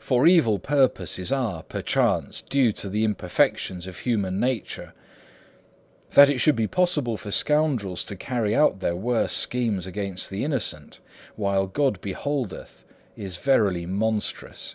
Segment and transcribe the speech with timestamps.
[0.00, 4.92] For evil purposes are, perchance, due to the imperfection of human nature;
[6.14, 10.42] that it should be possible for scoundrels to carry out their worst schemes against the
[10.42, 10.98] innocent,
[11.36, 12.84] while God beholdeth,
[13.16, 14.74] is verily monstrous.